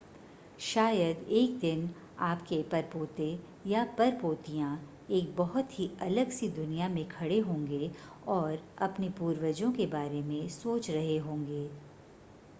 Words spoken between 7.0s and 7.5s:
खडे